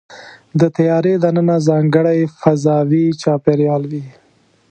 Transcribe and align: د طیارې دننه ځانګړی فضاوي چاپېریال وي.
د 0.59 0.61
طیارې 0.77 1.13
دننه 1.23 1.55
ځانګړی 1.67 2.19
فضاوي 2.39 3.05
چاپېریال 3.21 3.83
وي. 3.91 4.05